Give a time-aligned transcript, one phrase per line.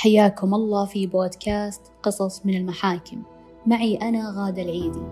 [0.00, 3.22] حياكم الله في بودكاست قصص من المحاكم.
[3.66, 5.02] معي أنا غادة العيدي.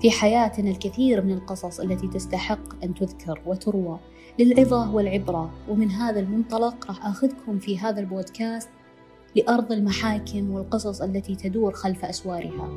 [0.00, 3.98] في حياتنا الكثير من القصص التي تستحق أن تذكر وتروى
[4.38, 8.68] للعظة والعبرة ومن هذا المنطلق راح أخذكم في هذا البودكاست
[9.36, 12.68] لأرض المحاكم والقصص التي تدور خلف أسوارها.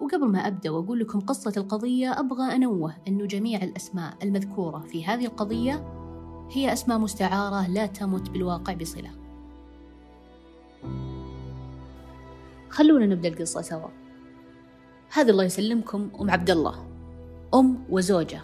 [0.00, 5.26] وقبل ما أبدأ وأقول لكم قصة القضية أبغى أنوه أنه جميع الأسماء المذكورة في هذه
[5.26, 6.03] القضية
[6.54, 9.10] هي أسماء مستعارة لا تمت بالواقع بصلة.
[12.70, 13.88] خلونا نبدأ القصة سوا.
[15.12, 16.86] هذا الله يسلمكم أم عبد الله.
[17.54, 18.40] أم وزوجة.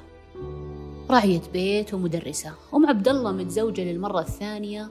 [1.10, 2.52] راعية بيت ومدرسة.
[2.74, 4.88] أم عبد الله متزوجة للمرة الثانية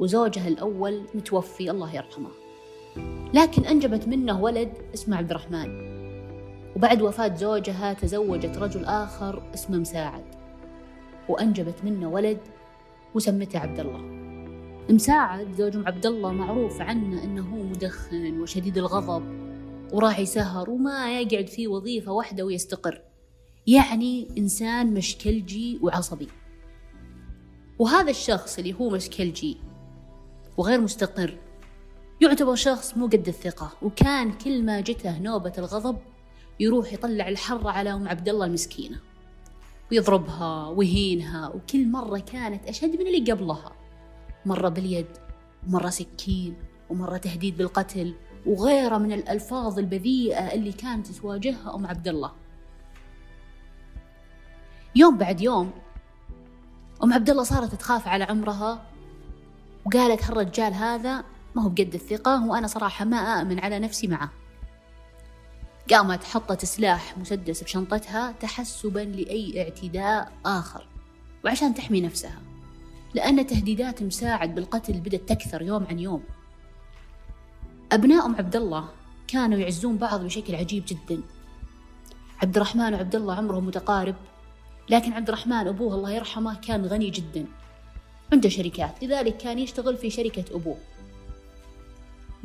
[0.00, 2.30] وزوجها الأول متوفي الله يرحمه.
[3.34, 5.94] لكن أنجبت منه ولد اسمه عبد الرحمن.
[6.76, 10.43] وبعد وفاة زوجها تزوجت رجل آخر اسمه مساعد.
[11.28, 12.38] وأنجبت منه ولد
[13.14, 14.24] وسمته عبد الله
[14.90, 19.44] مساعد زوج عبد الله معروف عنه أنه مدخن وشديد الغضب
[19.92, 23.02] وراعي سهر وما يقعد في وظيفة واحدة ويستقر.
[23.66, 26.28] يعني إنسان مشكلجي وعصبي.
[27.78, 29.56] وهذا الشخص اللي هو مشكلجي
[30.56, 31.38] وغير مستقر
[32.20, 35.98] يعتبر شخص مو قد الثقة وكان كل ما جته نوبة الغضب
[36.60, 39.00] يروح يطلع الحر على أم عبد الله المسكينة.
[39.92, 43.72] ويضربها ويهينها وكل مرة كانت أشد من اللي قبلها.
[44.46, 45.06] مرة باليد
[45.66, 46.56] ومرة سكين
[46.90, 48.14] ومرة تهديد بالقتل
[48.46, 52.32] وغيره من الألفاظ البذيئة اللي كانت تواجهها أم عبد الله
[54.96, 55.72] يوم بعد يوم
[57.02, 58.86] أم عبد الله صارت تخاف على عمرها
[59.84, 64.30] وقالت هالرجال هذا ما هو بقد الثقة وأنا صراحة ما أأمن على نفسي معه.
[65.90, 70.86] قامت حطت سلاح مسدس بشنطتها تحسبا لأي اعتداء آخر
[71.44, 72.38] وعشان تحمي نفسها
[73.14, 76.22] لأن تهديدات مساعد بالقتل بدأت تكثر يوم عن يوم.
[77.92, 78.88] أبناء أم عبد الله
[79.28, 81.22] كانوا يعزون بعض بشكل عجيب جدا.
[82.42, 84.14] عبد الرحمن وعبد الله عمرهم متقارب
[84.88, 87.46] لكن عبد الرحمن أبوه الله يرحمه كان غني جدا.
[88.32, 90.78] عنده شركات لذلك كان يشتغل في شركة أبوه.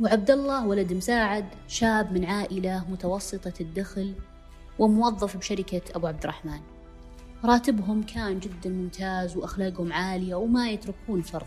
[0.00, 4.14] وعبد الله ولد مساعد شاب من عائلة متوسطة الدخل
[4.78, 6.60] وموظف بشركة أبو عبد الرحمن.
[7.44, 11.46] راتبهم كان جدا ممتاز وأخلاقهم عالية وما يتركون فرض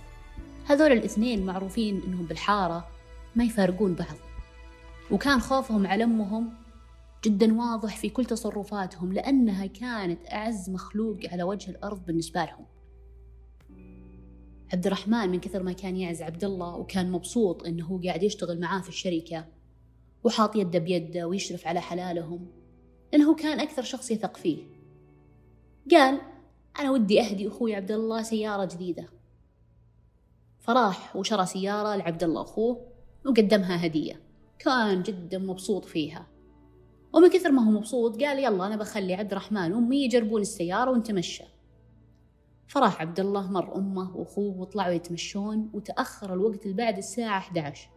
[0.65, 2.87] هذول الاثنين معروفين إنهم بالحارة
[3.35, 4.17] ما يفارقون بعض.
[5.11, 6.49] وكان خوفهم على أمهم
[7.25, 12.65] جدا واضح في كل تصرفاتهم لأنها كانت أعز مخلوق على وجه الأرض بالنسبة لهم.
[14.73, 18.59] عبد الرحمن من كثر ما كان يعز عبد الله وكان مبسوط إنه هو قاعد يشتغل
[18.59, 19.45] معاه في الشركة
[20.23, 22.47] وحاط يده بيده ويشرف على حلالهم
[23.13, 24.63] لأنه كان أكثر شخص يثق فيه.
[25.91, 26.21] قال
[26.79, 29.05] أنا ودي أهدي أخوي عبد الله سيارة جديدة.
[30.59, 32.85] فراح وشرى سيارة لعبد الله أخوه
[33.25, 34.21] وقدمها هدية.
[34.59, 36.27] كان جدا مبسوط فيها.
[37.13, 41.43] ومن كثر ما هو مبسوط قال يلا أنا بخلي عبد الرحمن وأمي يجربون السيارة ونتمشى.
[42.67, 47.89] فراح عبد الله مر أمه وأخوه وطلعوا يتمشون وتأخر الوقت بعد الساعة 11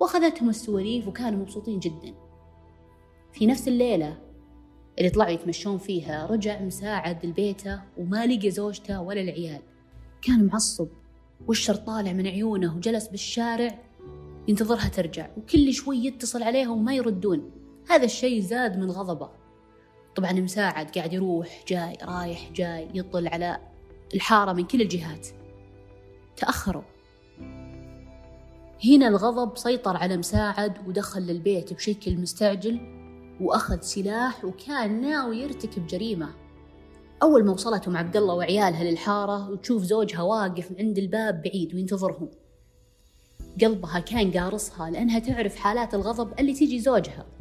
[0.00, 2.14] وأخذتهم السواليف وكانوا مبسوطين جدا.
[3.32, 4.18] في نفس الليلة
[4.98, 9.62] اللي طلعوا يتمشون فيها رجع مساعد لبيته وما لقى زوجته ولا العيال.
[10.22, 10.88] كان معصب
[11.46, 13.78] والشر طالع من عيونه وجلس بالشارع
[14.48, 17.50] ينتظرها ترجع وكل شوي يتصل عليهم وما يردون.
[17.90, 19.43] هذا الشيء زاد من غضبه.
[20.16, 23.58] طبعا مساعد قاعد يروح جاي رايح جاي يطل على
[24.14, 25.28] الحارة من كل الجهات.
[26.36, 26.82] تأخروا.
[28.84, 32.80] هنا الغضب سيطر على مساعد ودخل للبيت بشكل مستعجل
[33.40, 36.34] وأخذ سلاح وكان ناوي يرتكب جريمة.
[37.22, 42.30] أول ما وصلت أم عبد الله وعيالها للحارة وتشوف زوجها واقف عند الباب بعيد وينتظرهم.
[43.62, 47.33] قلبها كان قارصها لأنها تعرف حالات الغضب اللي تيجي زوجها.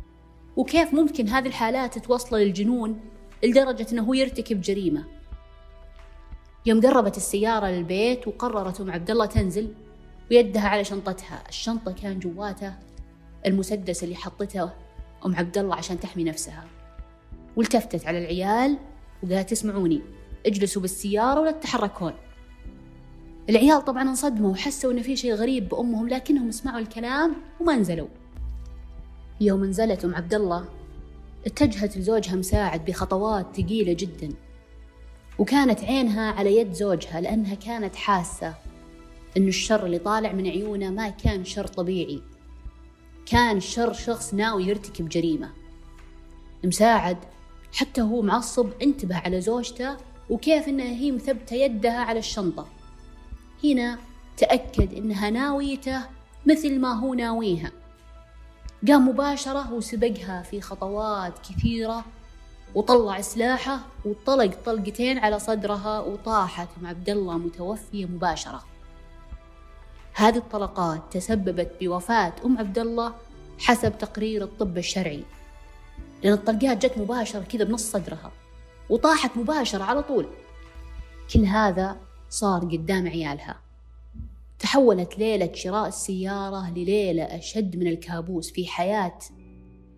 [0.58, 3.00] وكيف ممكن هذه الحالات توصله للجنون
[3.44, 5.04] لدرجة أنه هو يرتكب جريمة.
[6.66, 9.74] يوم قربت السيارة للبيت وقررت أم عبد الله تنزل
[10.32, 11.44] ويدها على شنطتها.
[11.50, 12.80] الشنطة كان جواتها
[13.46, 14.70] المسدس اللي حطته
[15.26, 16.66] أم عبد الله عشان تحمي نفسها.
[17.56, 18.78] والتفتت على العيال
[19.24, 20.02] وقالت اسمعوني
[20.46, 22.14] اجلسوا بالسيارة ولا تتحركون.
[23.50, 28.08] العيال طبعا انصدموا وحسوا إنه في شيء غريب بأمهم لكنهم سمعوا الكلام وما نزلوا.
[29.46, 30.66] يوم نزلت أم عبد الله
[31.46, 34.30] اتجهت لزوجها مساعد بخطوات ثقيلة جدا
[35.40, 38.54] وكانت عينها على يد زوجها لأنها كانت حاسة
[39.38, 42.22] إنه الشر اللي طالع من عيونه ما كان شر طبيعي
[43.26, 45.50] كان شر شخص ناوي يرتكب جريمة.
[46.64, 47.18] مساعد
[47.74, 49.98] حتى هو معصب انتبه على زوجته
[50.30, 52.68] وكيف إنها هي مثبتة يدها على الشنطة.
[53.64, 54.00] هنا
[54.38, 56.02] تأكد إنها ناويته
[56.46, 57.72] مثل ما هو ناويها.
[58.88, 62.06] قام مباشرة وسبقها في خطوات كثيرة
[62.76, 68.64] وطلع سلاحه وطلق طلقتين على صدرها وطاحت مع عبد الله متوفية مباشرة.
[70.14, 73.14] هذه الطلقات تسببت بوفاة أم عبد الله
[73.60, 75.24] حسب تقرير الطب الشرعي.
[76.24, 78.32] لأن الطلقات جت مباشرة كذا بنص صدرها
[78.90, 80.28] وطاحت مباشرة على طول.
[81.34, 81.98] كل هذا
[82.30, 83.56] صار قدام عيالها.
[84.74, 89.20] تحولت ليلة شراء السيارة لليلة أشد من الكابوس في حياة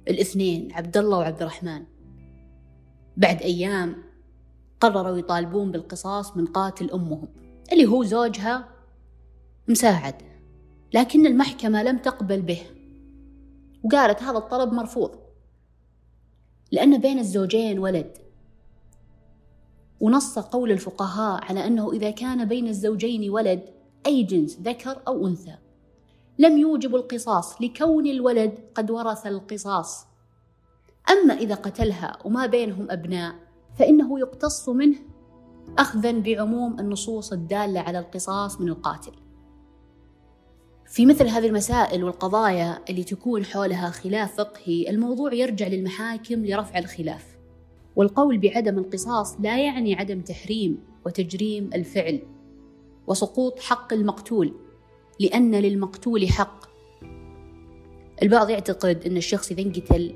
[0.07, 1.83] الاثنين عبد الله وعبد الرحمن.
[3.17, 4.03] بعد أيام
[4.79, 7.27] قرروا يطالبون بالقصاص من قاتل أمهم
[7.71, 8.69] اللي هو زوجها
[9.67, 10.15] مساعد
[10.93, 12.61] لكن المحكمة لم تقبل به
[13.83, 15.11] وقالت هذا الطلب مرفوض
[16.71, 18.17] لأن بين الزوجين ولد.
[19.99, 23.74] ونص قول الفقهاء على أنه إذا كان بين الزوجين ولد
[24.05, 25.55] أي جنس ذكر أو أنثى.
[26.39, 30.05] لم يوجب القصاص لكون الولد قد ورث القصاص.
[31.09, 33.35] أما إذا قتلها وما بينهم أبناء
[33.79, 34.97] فإنه يقتص منه
[35.77, 39.11] أخذا بعموم النصوص الدالة على القصاص من القاتل.
[40.85, 47.37] في مثل هذه المسائل والقضايا اللي تكون حولها خلاف فقهي الموضوع يرجع للمحاكم لرفع الخلاف.
[47.95, 52.34] والقول بعدم القصاص لا يعني عدم تحريم وتجريم الفعل.
[53.07, 54.53] وسقوط حق المقتول
[55.19, 56.65] لأن للمقتول حق.
[58.21, 60.15] البعض يعتقد أن الشخص إذا انقتل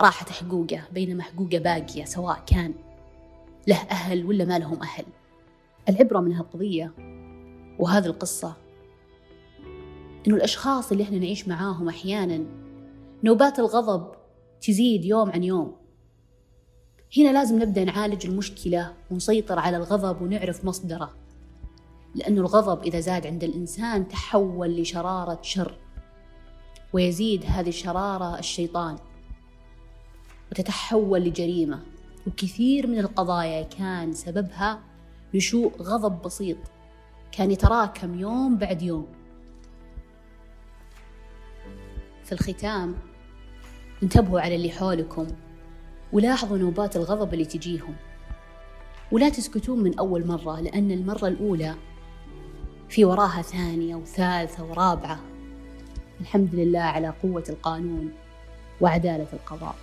[0.00, 2.74] راحت حقوقه بينما حقوقه باقية سواء كان
[3.66, 5.04] له أهل ولا ما لهم أهل.
[5.88, 6.92] العبرة من هالقضية
[7.78, 8.56] وهذه القصة
[10.26, 12.44] إنه الأشخاص اللي إحنا نعيش معاهم أحيانا
[13.24, 14.12] نوبات الغضب
[14.60, 15.76] تزيد يوم عن يوم.
[17.18, 21.23] هنا لازم نبدأ نعالج المشكلة ونسيطر على الغضب ونعرف مصدره.
[22.14, 25.78] لأن الغضب إذا زاد عند الإنسان تحول لشرارة شر
[26.92, 28.98] ويزيد هذه الشرارة الشيطان
[30.52, 31.82] وتتحول لجريمة.
[32.26, 34.80] وكثير من القضايا كان سببها
[35.34, 36.56] نشوء غضب بسيط
[37.32, 39.06] كان يتراكم يوم بعد يوم.
[42.24, 42.94] في الختام
[44.02, 45.26] انتبهوا على اللي حولكم
[46.12, 47.94] ولاحظوا نوبات الغضب اللي تجيهم.
[49.12, 51.74] ولا تسكتون من أول مرة لأن المرة الأولى
[52.94, 55.18] في وراها ثانية وثالثة ورابعة.
[56.20, 58.12] الحمد لله على قوة القانون
[58.80, 59.74] وعدالة القضاء.